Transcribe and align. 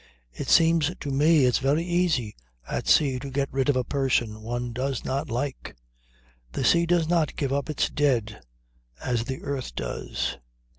It 0.33 0.47
seems 0.49 0.91
to 0.99 1.11
me 1.11 1.45
it's 1.45 1.59
very 1.59 1.83
easy 1.83 2.35
at 2.67 2.87
sea 2.87 3.19
to 3.19 3.29
get 3.29 3.49
rid 3.53 3.69
of 3.69 3.75
a 3.75 3.83
person 3.83 4.41
one 4.41 4.73
does 4.73 5.05
not 5.05 5.29
like. 5.29 5.75
The 6.53 6.63
sea 6.63 6.87
does 6.87 7.07
not 7.07 7.35
give 7.35 7.53
up 7.53 7.69
its 7.69 7.87
dead 7.87 8.41
as 8.99 9.25
the 9.25 9.43
earth 9.43 9.75
does." 9.75 10.39